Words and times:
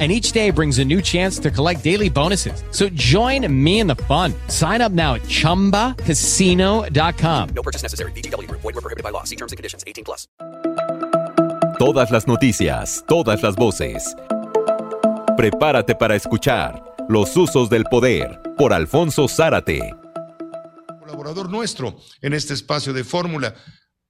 and 0.00 0.10
each 0.10 0.32
day 0.32 0.50
brings 0.50 0.78
a 0.78 0.84
new 0.84 1.02
chance 1.02 1.38
to 1.40 1.50
collect 1.50 1.84
daily 1.84 2.08
bonuses. 2.08 2.64
So 2.70 2.88
join 2.90 3.46
me 3.52 3.80
in 3.80 3.86
the 3.86 3.96
fun. 4.08 4.32
Sign 4.48 4.80
up 4.80 4.92
now 4.92 5.16
at 5.16 5.22
ChumbaCasino.com. 5.22 7.48
No 7.54 7.62
purchase 7.62 7.82
necessary. 7.82 8.12
BGW. 8.12 8.50
Void 8.50 8.64
were 8.64 8.80
prohibited 8.80 9.04
by 9.04 9.10
law. 9.10 9.24
See 9.24 9.36
terms 9.36 9.52
and 9.52 9.58
conditions. 9.58 9.84
18 9.86 10.04
plus. 10.04 10.26
Todas 11.78 12.10
las 12.10 12.26
noticias, 12.26 13.04
todas 13.06 13.42
las 13.42 13.56
voces. 13.56 14.14
Prepárate 15.36 15.94
para 15.94 16.14
escuchar 16.14 16.82
Los 17.08 17.34
Usos 17.36 17.70
del 17.70 17.84
Poder 17.84 18.38
por 18.58 18.74
Alfonso 18.74 19.28
Zárate. 19.28 19.94
Colaborador 21.00 21.48
nuestro 21.48 21.98
en 22.20 22.34
este 22.34 22.52
espacio 22.52 22.92
de 22.92 23.02
fórmula. 23.02 23.54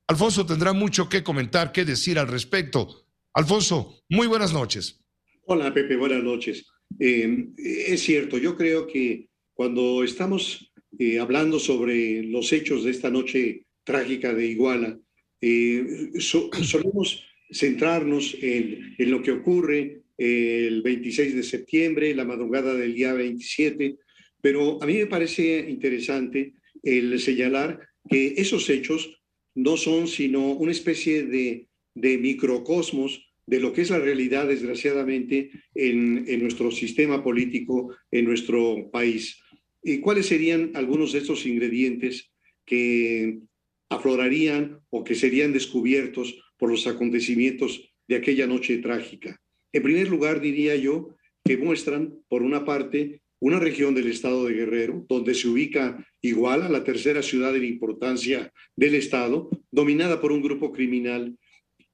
Alfonso 0.08 0.44
tendrá 0.44 0.72
mucho 0.72 1.08
que 1.08 1.22
comentar, 1.22 1.70
que 1.70 1.84
decir 1.84 2.18
al 2.18 2.26
respecto. 2.26 3.06
Alfonso, 3.32 4.02
muy 4.08 4.26
buenas 4.26 4.52
noches. 4.52 5.04
Hola 5.52 5.74
Pepe, 5.74 5.96
buenas 5.96 6.22
noches. 6.22 6.64
Eh, 7.00 7.48
es 7.56 8.02
cierto, 8.02 8.38
yo 8.38 8.56
creo 8.56 8.86
que 8.86 9.30
cuando 9.52 10.04
estamos 10.04 10.72
eh, 10.96 11.18
hablando 11.18 11.58
sobre 11.58 12.22
los 12.22 12.52
hechos 12.52 12.84
de 12.84 12.92
esta 12.92 13.10
noche 13.10 13.66
trágica 13.82 14.32
de 14.32 14.46
Iguala, 14.46 14.96
eh, 15.40 16.12
solemos 16.20 17.24
centrarnos 17.50 18.36
en, 18.40 18.94
en, 18.96 19.10
lo 19.10 19.20
que 19.24 19.32
ocurre 19.32 20.02
el 20.16 20.82
26 20.82 21.34
de 21.34 21.42
septiembre, 21.42 22.14
la 22.14 22.24
madrugada 22.24 22.72
del 22.74 22.94
día 22.94 23.12
27, 23.12 23.96
pero 24.40 24.80
a 24.80 24.86
mí 24.86 24.98
me 24.98 25.06
parece 25.06 25.68
interesante 25.68 26.54
el 26.84 27.18
señalar 27.18 27.88
que 28.08 28.34
esos 28.36 28.70
hechos 28.70 29.20
no 29.56 29.76
son 29.76 30.06
sino 30.06 30.52
una 30.52 30.70
especie 30.70 31.24
de, 31.24 31.66
de 31.96 32.18
microcosmos 32.18 33.29
de 33.50 33.58
lo 33.58 33.72
que 33.72 33.82
es 33.82 33.90
la 33.90 33.98
realidad, 33.98 34.46
desgraciadamente, 34.46 35.50
en, 35.74 36.24
en, 36.28 36.40
nuestro 36.40 36.70
sistema 36.70 37.20
político, 37.20 37.92
en 38.12 38.24
nuestro 38.24 38.88
país. 38.92 39.42
¿Y 39.82 39.98
cuáles 39.98 40.26
serían 40.26 40.70
algunos 40.74 41.12
de 41.12 41.18
estos 41.18 41.44
ingredientes 41.46 42.30
que 42.64 43.40
aflorarían 43.88 44.78
o 44.90 45.02
que 45.02 45.16
serían 45.16 45.52
descubiertos 45.52 46.40
por 46.56 46.70
los 46.70 46.86
acontecimientos 46.86 47.92
de 48.06 48.14
aquella 48.14 48.46
noche 48.46 48.78
trágica? 48.78 49.40
En 49.72 49.82
primer 49.82 50.08
lugar, 50.08 50.40
diría 50.40 50.76
yo 50.76 51.16
que 51.44 51.56
muestran, 51.56 52.22
por 52.28 52.44
una 52.44 52.64
parte, 52.64 53.20
una 53.40 53.58
región 53.58 53.96
del 53.96 54.06
estado 54.06 54.44
de 54.44 54.54
Guerrero, 54.54 55.04
donde 55.08 55.34
se 55.34 55.48
ubica 55.48 56.06
igual 56.20 56.62
a 56.62 56.68
la 56.68 56.84
tercera 56.84 57.20
ciudad 57.20 57.56
en 57.56 57.64
importancia 57.64 58.52
del 58.76 58.94
estado, 58.94 59.50
dominada 59.72 60.20
por 60.20 60.30
un 60.30 60.40
grupo 60.40 60.70
criminal. 60.70 61.36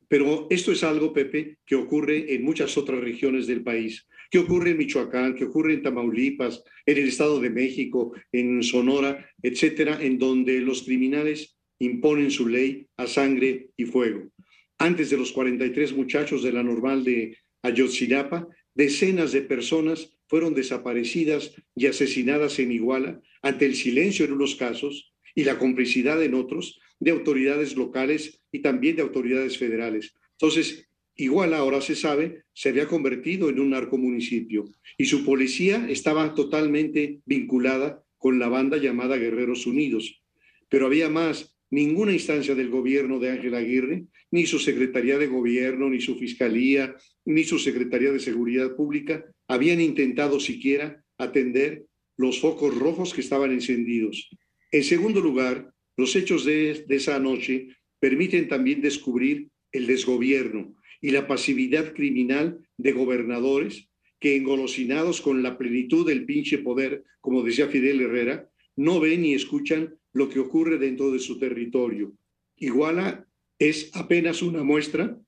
Pero 0.09 0.47
esto 0.51 0.73
es 0.73 0.85
algo, 0.85 1.13
Pepe, 1.13 1.59
que 1.67 1.75
ocurre 1.75 2.35
en 2.35 2.45
muchas 2.45 2.77
otras 2.79 3.01
regiones 3.01 3.47
del 3.47 3.63
país, 3.63 4.07
que 4.31 4.39
ocurre 4.39 4.71
en 4.71 4.79
Michoacán, 4.79 5.35
que 5.35 5.45
ocurre 5.45 5.75
en 5.75 5.83
Tamaulipas, 5.83 6.63
en 6.85 6.99
el 6.99 7.09
Estado 7.09 7.41
de 7.41 7.51
México, 7.51 8.13
en 8.33 8.63
Sonora, 8.63 9.29
etcétera, 9.43 9.99
en 10.01 10.19
donde 10.19 10.61
los 10.61 10.83
criminales 10.83 11.57
imponen 11.79 12.31
su 12.31 12.49
ley 12.49 12.87
a 12.97 13.07
sangre 13.07 13.71
y 13.77 13.85
fuego. 13.85 14.31
Antes 14.79 15.11
de 15.11 15.17
los 15.17 15.33
43 15.33 15.95
muchachos 15.95 16.43
de 16.43 16.53
la 16.53 16.63
normal 16.63 17.03
de 17.05 17.37
Ayotzinapa, 17.63 18.47
decenas 18.75 19.33
de 19.33 19.43
personas 19.43 20.17
fueron 20.29 20.55
desaparecidas 20.55 21.55
y 21.75 21.87
asesinadas 21.87 22.59
en 22.59 22.73
Iguala 22.73 23.21
ante 23.43 23.67
el 23.67 23.75
silencio 23.75 24.25
en 24.25 24.33
unos 24.33 24.55
casos 24.55 25.15
y 25.37 25.45
la 25.45 25.61
complicidad 25.61 26.21
en 26.25 26.35
otros 26.35 26.81
de 26.99 27.13
autoridades 27.13 27.77
locales 27.77 28.41
y 28.51 28.61
también 28.61 28.97
de 28.97 29.03
autoridades 29.03 29.59
federales. 29.59 30.15
Entonces, 30.33 30.89
Iguala, 31.19 31.59
ahora 31.59 31.81
se 31.81 31.95
sabe, 31.95 32.43
se 32.53 32.71
había 32.71 32.87
convertido 32.87 33.49
en 33.49 33.59
un 33.59 33.71
narcomunicipio 33.71 34.65
y 34.99 35.07
su 35.07 35.25
policía 35.25 35.87
estaba 35.89 36.35
totalmente 36.35 37.21
vinculada 37.25 38.03
con 38.19 38.39
la 38.39 38.49
banda 38.49 38.77
llamada 38.77 39.17
Guerreros 39.17 39.67
Unidos. 39.67 40.23
Pero 40.69 40.87
había 40.87 41.09
más, 41.09 41.57
ninguna 41.71 42.13
instancia 42.13 42.55
del 42.55 42.69
gobierno 42.69 43.19
de 43.19 43.31
Ángel 43.31 43.55
Aguirre, 43.55 44.05
ni 44.31 44.45
su 44.45 44.59
Secretaría 44.59 45.17
de 45.17 45.27
Gobierno, 45.27 45.89
ni 45.89 46.01
su 46.01 46.17
Fiscalía, 46.17 46.95
ni 47.25 47.45
su 47.45 47.59
Secretaría 47.59 48.13
de 48.13 48.21
Seguridad 48.21 48.77
Pública 48.77 49.25
habían 49.49 49.81
intentado 49.81 50.39
siquiera 50.39 51.03
atender 51.17 51.87
los 52.19 52.41
focos 52.41 52.77
rojos 52.77 53.15
que 53.15 53.21
estaban 53.21 53.53
encendidos. 53.53 54.29
En 54.73 54.85
segundo 54.85 55.21
lugar, 55.21 55.73
los 55.97 56.17
hechos 56.17 56.45
de, 56.45 56.85
esa 56.89 57.19
noche 57.19 57.69
permiten 58.01 58.49
también 58.49 58.81
descubrir 58.81 59.49
el 59.73 59.87
desgobierno 59.87 60.75
y 61.01 61.11
la 61.11 61.27
pasividad 61.27 61.95
criminal 61.95 62.67
de 62.77 62.93
gobernadores 62.93 63.89
que 64.19 64.37
engolosinados 64.37 65.21
con 65.21 65.43
la 65.43 65.57
plenitud 65.59 66.07
del 66.07 66.25
pinche 66.25 66.59
poder, 66.59 67.05
como 67.21 67.43
decía 67.43 67.69
Fidel 67.69 68.01
Herrera, 68.01 68.49
no 68.77 69.01
ven 69.01 69.23
ni 69.23 69.35
escuchan 69.35 69.95
lo 70.13 70.29
que 70.29 70.41
ocurre 70.41 70.79
dentro 70.79 71.11
de 71.11 71.19
su 71.19 71.39
territorio. 71.39 72.15
Iguala 72.57 73.27
es 73.59 73.91
apenas 73.95 74.43
una 74.43 74.63
muestra 74.65 75.19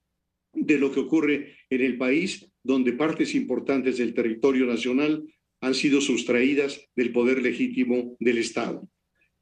de 0.55 0.79
lo 0.79 0.91
que 0.93 1.01
ocurre 1.01 1.57
en 1.71 1.83
el 1.83 1.97
país, 1.97 2.51
donde 2.63 2.93
partes 2.93 3.35
importantes 3.35 3.99
del 3.99 4.15
territorio 4.15 4.67
nacional 4.67 5.25
han 5.61 5.75
sido 5.75 6.01
sustraídas 6.01 6.81
del 6.95 7.13
poder 7.13 7.43
legítimo 7.43 8.17
del 8.21 8.39
Estado. 8.39 8.89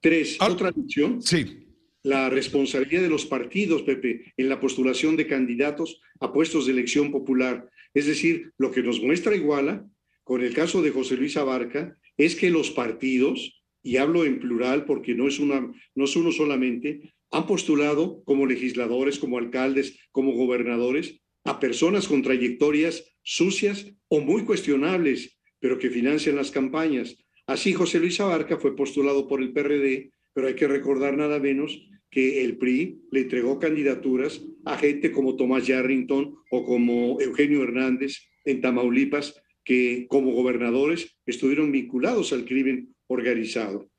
Tres, 0.07 0.37
Ah, 0.39 0.53
otra 0.53 0.71
lección, 0.71 1.21
Sí, 1.21 1.67
la 2.05 2.31
responsabilidad 2.31 3.03
de 3.03 3.09
los 3.09 3.27
partidos, 3.27 3.83
Pepe, 3.83 4.33
en 4.37 4.49
la 4.49 4.61
postulación 4.61 5.17
de 5.17 5.27
candidatos 5.27 6.01
a 6.21 6.33
puestos 6.33 6.65
de 6.67 6.75
elección 6.75 7.11
popular. 7.11 7.69
Es 7.93 8.07
decir, 8.07 8.53
lo 8.57 8.71
que 8.71 8.85
nos 8.85 9.03
muestra 9.03 9.35
Iguala, 9.35 9.85
con 10.23 10.45
el 10.45 10.55
caso 10.55 10.81
de 10.81 10.93
José 10.93 11.17
Luis 11.17 11.37
Abarca, 11.37 11.99
es 12.17 12.37
que 12.37 12.53
los 12.53 12.71
partidos, 12.71 13.65
y 13.83 13.97
hablo 13.97 14.25
en 14.25 14.39
plural 14.39 14.85
porque 14.85 15.17
no 15.17 15.27
es, 15.27 15.41
una, 15.41 15.75
no 15.97 16.05
es 16.05 16.15
uno 16.15 16.31
solamente, 16.31 17.17
han 17.33 17.49
postulado 17.49 18.23
como 18.23 18.47
legisladores, 18.47 19.19
como 19.19 19.39
alcaldes, 19.39 19.99
como 20.13 20.35
gobernadores, 20.35 21.21
a 21.43 21.59
personas 21.59 22.07
con 22.07 22.23
trayectorias 22.23 23.03
sucias 23.25 23.93
o 24.07 24.21
muy 24.21 24.45
cuestionables, 24.45 25.37
pero 25.59 25.81
que 25.81 25.91
financian 25.91 26.37
las 26.37 26.53
campañas. 26.53 27.17
Así 27.47 27.73
José 27.73 28.01
Luis 28.01 28.19
Abarca 28.21 28.57
fue 28.57 28.75
postulado 28.75 29.29
por 29.29 29.41
el 29.41 29.53
PRD, 29.53 30.11
pero 30.33 30.49
hay 30.49 30.55
que 30.55 30.67
recordar 30.67 31.17
nada 31.17 31.39
menos 31.39 31.89
que 32.11 32.45
el 32.45 32.57
PRI 32.57 33.03
le 33.11 33.21
entregó 33.21 33.59
candidaturas 33.59 34.43
a 34.65 34.77
gente 34.77 35.13
como 35.13 35.37
Tomás 35.37 35.67
Yarrington 35.67 36.35
o 36.51 36.65
como 36.65 37.21
Eugenio 37.21 37.63
Hernández 37.63 38.29
en 38.45 38.61
Tamaulipas, 38.61 39.41
que 39.65 40.07
como 40.09 40.33
gobernadores 40.33 41.17
estuvieron 41.25 41.73
vinculados 41.73 42.33
al 42.33 42.45
crimen 42.45 42.95
organizado. 43.07 43.91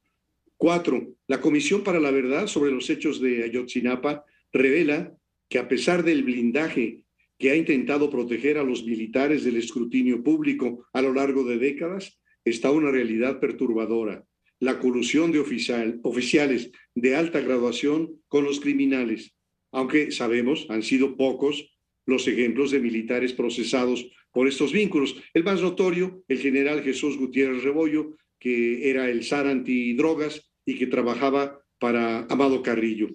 Cuatro, 0.58 1.16
la 1.28 1.40
Comisión 1.40 1.84
para 1.84 2.00
la 2.00 2.12
Verdad 2.12 2.48
sobre 2.48 2.72
los 2.72 2.90
hechos 2.90 3.22
de 3.22 3.44
Ayotzinapa 3.44 4.26
revela 4.52 5.16
que 5.50 5.60
a 5.60 5.68
pesar 5.68 6.04
del 6.04 6.24
blindaje 6.24 7.04
que 7.38 7.52
ha 7.52 7.56
intentado 7.56 8.10
proteger 8.10 8.58
a 8.58 8.64
los 8.64 8.84
militares 8.84 9.44
del 9.44 9.58
escrutinio 9.58 10.24
público 10.24 10.88
a 10.94 11.02
lo 11.02 11.14
largo 11.14 11.44
de 11.44 11.60
décadas, 11.60 12.20
está 12.50 12.72
una 12.72 12.92
realidad 12.92 13.40
perturbadora, 13.40 14.26
la 14.60 14.80
colusión 14.80 15.32
de 15.32 15.40
oficial, 15.40 16.00
oficiales 16.04 16.72
de 16.96 17.16
alta 17.16 17.42
graduación 17.42 18.22
con 18.28 18.44
los 18.44 18.60
criminales, 18.60 19.36
aunque 19.72 20.12
sabemos 20.12 20.66
han 20.70 20.84
sido 20.84 21.16
pocos 21.16 21.78
los 22.06 22.28
ejemplos 22.28 22.72
de 22.72 22.80
militares 22.80 23.34
procesados 23.34 24.10
por 24.32 24.48
estos 24.48 24.72
vínculos. 24.72 25.16
El 25.34 25.44
más 25.44 25.62
notorio, 25.62 26.24
el 26.28 26.40
general 26.40 26.82
Jesús 26.82 27.18
Gutiérrez 27.18 27.64
Rebollo, 27.64 28.16
que 28.40 28.90
era 28.90 29.10
el 29.10 29.24
zar 29.24 29.48
antidrogas 29.48 30.52
y 30.66 30.76
que 30.76 30.88
trabajaba 30.88 31.60
para 31.80 32.22
Amado 32.30 32.62
Carrillo. 32.62 33.10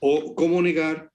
O 0.00 0.34
cómo 0.34 0.62
negar 0.62 1.10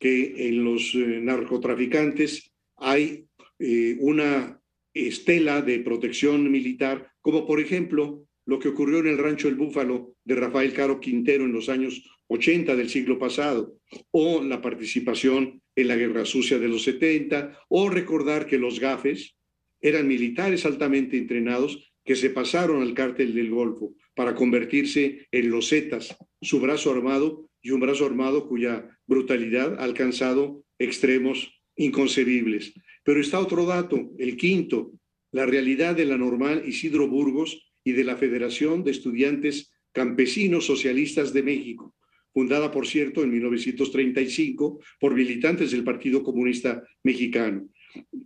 que 0.00 0.48
en 0.48 0.64
los 0.64 0.94
eh, 0.94 1.20
narcotraficantes 1.22 2.52
hay 2.76 3.26
eh, 3.58 3.96
una 4.00 4.60
estela 4.94 5.60
de 5.60 5.80
protección 5.80 6.50
militar, 6.50 7.10
como 7.20 7.46
por 7.46 7.60
ejemplo 7.60 8.26
lo 8.46 8.58
que 8.58 8.68
ocurrió 8.68 8.98
en 9.00 9.08
el 9.08 9.18
rancho 9.18 9.48
El 9.48 9.56
Búfalo 9.56 10.14
de 10.24 10.34
Rafael 10.34 10.72
Caro 10.72 11.00
Quintero 11.00 11.44
en 11.44 11.52
los 11.52 11.68
años 11.68 12.02
80 12.28 12.76
del 12.76 12.88
siglo 12.88 13.18
pasado, 13.18 13.76
o 14.10 14.42
la 14.42 14.60
participación 14.60 15.62
en 15.76 15.88
la 15.88 15.96
Guerra 15.96 16.24
Sucia 16.24 16.58
de 16.58 16.68
los 16.68 16.84
70, 16.84 17.58
o 17.68 17.88
recordar 17.90 18.46
que 18.46 18.58
los 18.58 18.80
gafes 18.80 19.36
eran 19.80 20.08
militares 20.08 20.64
altamente 20.64 21.18
entrenados 21.18 21.92
que 22.04 22.16
se 22.16 22.30
pasaron 22.30 22.82
al 22.82 22.94
cártel 22.94 23.34
del 23.34 23.50
Golfo 23.50 23.94
para 24.14 24.34
convertirse 24.34 25.26
en 25.32 25.50
los 25.50 25.70
Zetas, 25.70 26.16
su 26.40 26.60
brazo 26.60 26.90
armado 26.90 27.48
y 27.62 27.70
un 27.70 27.80
brazo 27.80 28.06
armado 28.06 28.46
cuya 28.46 28.88
brutalidad 29.06 29.80
ha 29.80 29.84
alcanzado 29.84 30.64
extremos 30.78 31.62
inconcebibles. 31.76 32.74
Pero 33.04 33.20
está 33.20 33.38
otro 33.38 33.64
dato, 33.66 34.10
el 34.18 34.36
quinto, 34.36 34.92
la 35.30 35.46
realidad 35.46 35.94
de 35.94 36.06
la 36.06 36.16
normal 36.16 36.64
Isidro 36.66 37.08
Burgos 37.08 37.72
y 37.84 37.92
de 37.92 38.04
la 38.04 38.16
Federación 38.16 38.82
de 38.82 38.90
Estudiantes 38.92 39.72
Campesinos 39.92 40.66
Socialistas 40.66 41.32
de 41.32 41.42
México, 41.42 41.94
fundada, 42.32 42.70
por 42.70 42.86
cierto, 42.86 43.22
en 43.22 43.30
1935 43.30 44.80
por 44.98 45.14
militantes 45.14 45.70
del 45.70 45.84
Partido 45.84 46.22
Comunista 46.22 46.82
Mexicano. 47.04 47.68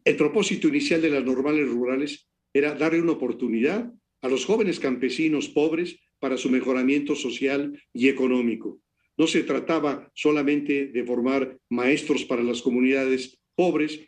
El 0.04 0.16
propósito 0.16 0.68
inicial 0.68 1.02
de 1.02 1.10
las 1.10 1.24
normales 1.24 1.68
rurales 1.68 2.28
era 2.54 2.74
darle 2.74 3.02
una 3.02 3.12
oportunidad 3.12 3.92
a 4.22 4.28
los 4.28 4.44
jóvenes 4.44 4.80
campesinos 4.80 5.48
pobres 5.48 6.00
para 6.18 6.36
su 6.36 6.50
mejoramiento 6.50 7.14
social 7.14 7.80
y 7.92 8.08
económico. 8.08 8.80
No 9.16 9.26
se 9.26 9.42
trataba 9.42 10.10
solamente 10.14 10.86
de 10.86 11.04
formar 11.04 11.58
maestros 11.68 12.24
para 12.24 12.42
las 12.42 12.62
comunidades 12.62 13.40
pobres, 13.54 14.07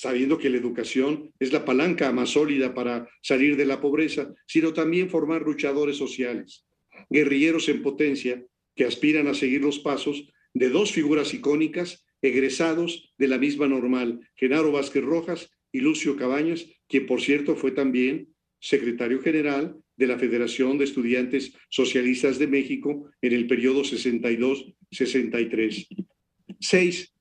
sabiendo 0.00 0.36
que 0.36 0.50
la 0.50 0.58
educación 0.58 1.32
es 1.38 1.52
la 1.52 1.64
palanca 1.64 2.12
más 2.12 2.30
sólida 2.30 2.74
para 2.74 3.08
salir 3.22 3.56
de 3.56 3.64
la 3.64 3.80
pobreza, 3.80 4.34
sino 4.46 4.74
también 4.74 5.08
formar 5.08 5.42
luchadores 5.42 5.96
sociales, 5.96 6.66
guerrilleros 7.08 7.68
en 7.70 7.82
potencia 7.82 8.44
que 8.74 8.84
aspiran 8.84 9.26
a 9.26 9.34
seguir 9.34 9.62
los 9.62 9.78
pasos 9.78 10.28
de 10.52 10.68
dos 10.68 10.92
figuras 10.92 11.32
icónicas 11.32 12.04
egresados 12.20 13.14
de 13.16 13.28
la 13.28 13.38
misma 13.38 13.68
normal, 13.68 14.20
Genaro 14.34 14.70
Vázquez 14.70 15.02
Rojas 15.02 15.50
y 15.72 15.80
Lucio 15.80 16.14
Cabañas, 16.16 16.66
quien 16.88 17.06
por 17.06 17.22
cierto 17.22 17.56
fue 17.56 17.70
también 17.70 18.28
secretario 18.60 19.22
general 19.22 19.78
de 19.96 20.06
la 20.06 20.18
Federación 20.18 20.76
de 20.76 20.84
Estudiantes 20.84 21.54
Socialistas 21.70 22.38
de 22.38 22.48
México 22.48 23.08
en 23.22 23.32
el 23.32 23.46
periodo 23.46 23.80
62-63. 23.80 25.86
Seis, 26.60 27.15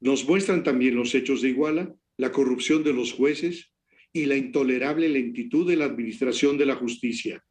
nos 0.00 0.26
muestran 0.28 0.62
también 0.62 0.94
los 0.96 1.14
hechos 1.14 1.42
de 1.42 1.50
Iguala, 1.50 1.94
la 2.16 2.32
corrupción 2.32 2.84
de 2.84 2.92
los 2.92 3.12
jueces 3.12 3.72
y 4.12 4.26
la 4.26 4.36
intolerable 4.36 5.08
lentitud 5.08 5.68
de 5.68 5.76
la 5.76 5.84
administración 5.84 6.58
de 6.58 6.66
la 6.66 6.76
justicia. 6.76 7.44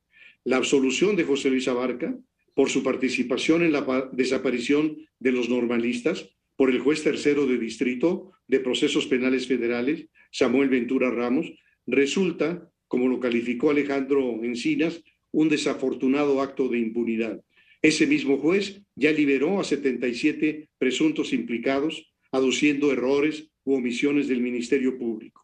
La 0.44 0.58
absolución 0.58 1.16
de 1.16 1.24
José 1.24 1.50
Luis 1.50 1.68
Abarca 1.68 2.18
por 2.54 2.70
su 2.70 2.84
participación 2.84 3.64
en 3.64 3.72
la 3.72 4.10
desaparición 4.14 4.98
de 5.20 5.32
los 5.32 5.50
normalistas 5.50 6.30
por 6.56 6.72
el 6.72 6.80
juez 6.80 7.04
tercero 7.04 7.46
de 7.46 7.58
distrito 7.58 8.32
de 8.48 8.60
procesos 8.60 9.06
penales 9.06 9.46
federales, 9.46 10.08
Samuel 10.32 10.70
Ventura 10.70 11.12
Ramos, 11.12 11.52
resulta, 11.86 12.70
como 12.88 13.08
lo 13.08 13.20
calificó 13.20 13.70
Alejandro 13.70 14.44
Encinas, 14.44 15.04
un 15.32 15.50
desafortunado 15.50 16.42
acto 16.42 16.68
de 16.68 16.80
impunidad. 16.80 17.42
Ese 17.82 18.08
mismo 18.08 18.38
juez 18.38 18.82
ya 18.96 19.12
liberó 19.12 19.60
a 19.60 19.64
77 19.64 20.70
presuntos 20.80 21.32
implicados, 21.34 22.12
aduciendo 22.32 22.92
errores 22.92 23.50
u 23.64 23.76
omisiones 23.76 24.28
del 24.28 24.42
Ministerio 24.42 24.98
Público. 24.98 25.44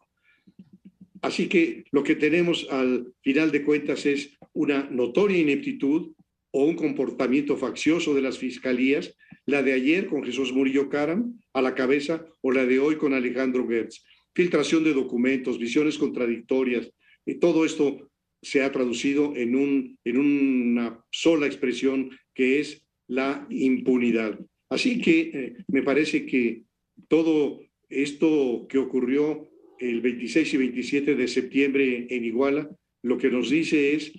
Así 1.22 1.48
que 1.48 1.84
lo 1.90 2.02
que 2.02 2.16
tenemos 2.16 2.66
al 2.70 3.12
final 3.22 3.50
de 3.50 3.64
cuentas 3.64 4.04
es 4.04 4.36
una 4.52 4.88
notoria 4.90 5.38
ineptitud 5.38 6.12
o 6.50 6.64
un 6.64 6.76
comportamiento 6.76 7.56
faccioso 7.56 8.14
de 8.14 8.22
las 8.22 8.38
fiscalías 8.38 9.16
la 9.46 9.62
de 9.62 9.72
ayer 9.72 10.06
con 10.06 10.22
Jesús 10.22 10.52
Murillo 10.52 10.88
Caram 10.88 11.38
a 11.52 11.60
la 11.60 11.74
cabeza 11.74 12.26
o 12.40 12.50
la 12.50 12.64
de 12.64 12.78
hoy 12.78 12.96
con 12.96 13.12
Alejandro 13.12 13.66
Gertz. 13.68 14.04
Filtración 14.34 14.84
de 14.84 14.92
documentos, 14.92 15.58
visiones 15.58 15.98
contradictorias, 15.98 16.90
y 17.26 17.34
todo 17.36 17.64
esto 17.64 18.10
se 18.42 18.62
ha 18.62 18.72
traducido 18.72 19.34
en, 19.36 19.54
un, 19.54 19.98
en 20.04 20.18
una 20.18 21.02
sola 21.10 21.46
expresión 21.46 22.10
que 22.34 22.60
es 22.60 22.86
la 23.06 23.46
impunidad. 23.50 24.38
Así 24.68 25.00
que 25.00 25.20
eh, 25.20 25.56
me 25.68 25.82
parece 25.82 26.26
que 26.26 26.62
todo 27.08 27.60
esto 27.88 28.66
que 28.68 28.78
ocurrió 28.78 29.48
el 29.78 30.00
26 30.00 30.54
y 30.54 30.56
27 30.56 31.14
de 31.14 31.28
septiembre 31.28 32.06
en 32.10 32.24
Iguala, 32.24 32.70
lo 33.02 33.18
que 33.18 33.30
nos 33.30 33.50
dice 33.50 33.94
es 33.94 34.12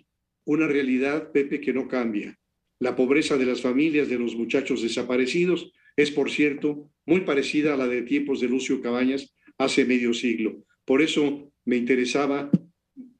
una 0.45 0.67
realidad, 0.67 1.31
Pepe, 1.31 1.59
que 1.59 1.73
no 1.73 1.87
cambia. 1.87 2.37
La 2.79 2.95
pobreza 2.95 3.37
de 3.37 3.45
las 3.45 3.61
familias 3.61 4.09
de 4.09 4.19
los 4.19 4.35
muchachos 4.35 4.81
desaparecidos 4.81 5.71
es, 5.95 6.11
por 6.11 6.29
cierto, 6.29 6.91
muy 7.05 7.21
parecida 7.21 7.73
a 7.73 7.77
la 7.77 7.87
de 7.87 8.03
tiempos 8.03 8.41
de 8.41 8.49
Lucio 8.49 8.81
Cabañas 8.81 9.33
hace 9.57 9.85
medio 9.85 10.13
siglo. 10.13 10.63
Por 10.83 11.01
eso 11.01 11.51
me 11.63 11.77
interesaba 11.77 12.51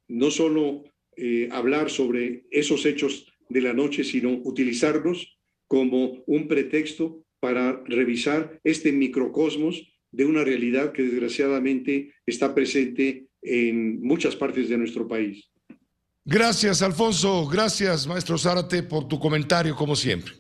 no 0.08 0.30
solo 0.30 0.84
eh, 1.16 1.50
hablar 1.52 1.90
sobre 1.90 2.46
esos 2.52 2.86
hechos 2.86 3.34
de 3.50 3.62
la 3.62 3.74
noche, 3.74 4.04
sino 4.04 4.34
utilizarlos 4.44 5.40
como 5.68 6.24
un 6.28 6.48
pretexto 6.48 7.25
para 7.46 7.80
revisar 7.86 8.60
este 8.64 8.92
microcosmos 8.92 9.88
de 10.12 10.26
una 10.26 10.44
realidad 10.44 10.92
que 10.92 11.04
desgraciadamente 11.04 12.12
está 12.26 12.56
presente 12.56 13.28
en 13.44 14.02
muchas 14.02 14.36
partes 14.36 14.68
de 14.68 14.80
nuestro 14.80 15.08
país. 15.08 15.48
Gracias, 16.26 16.82
Alfonso. 16.82 17.46
Gracias, 17.46 18.08
maestro 18.08 18.40
Zárate, 18.40 18.82
por 18.82 19.08
tu 19.08 19.20
comentario, 19.20 19.76
como 19.76 19.96
siempre. 19.96 20.34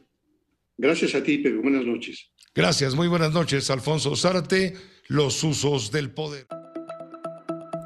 Gracias 0.79 1.13
a 1.13 1.21
ti, 1.21 1.37
Pedro. 1.37 1.61
Buenas 1.61 1.85
noches. 1.85 2.31
Gracias, 2.55 2.95
muy 2.95 3.07
buenas 3.07 3.31
noches, 3.31 3.69
Alfonso 3.69 4.15
Zárate. 4.15 4.73
Los 5.07 5.43
usos 5.43 5.91
del 5.91 6.09
poder. 6.09 6.47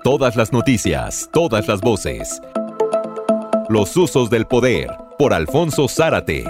Todas 0.01 0.37
las 0.37 0.53
noticias, 0.53 1.29
todas 1.33 1.67
las 1.67 1.81
voces. 1.81 2.39
Los 3.67 3.97
usos 3.97 4.29
del 4.29 4.45
poder, 4.45 4.87
por 5.17 5.33
Alfonso 5.33 5.89
Zárate. 5.89 6.45